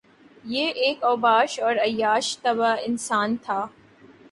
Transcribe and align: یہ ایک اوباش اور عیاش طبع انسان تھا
یہ 0.43 0.67
ایک 0.77 1.03
اوباش 1.03 1.59
اور 1.59 1.75
عیاش 1.83 2.37
طبع 2.41 2.73
انسان 2.85 3.35
تھا 3.43 3.65